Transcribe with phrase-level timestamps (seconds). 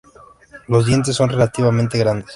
[0.67, 2.27] Los dientes son relativamente grandes.